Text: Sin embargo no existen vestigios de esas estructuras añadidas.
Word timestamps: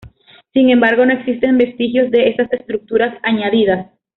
Sin 0.51 0.71
embargo 0.71 1.05
no 1.05 1.13
existen 1.13 1.59
vestigios 1.59 2.09
de 2.09 2.29
esas 2.29 2.51
estructuras 2.51 3.15
añadidas. 3.21 3.91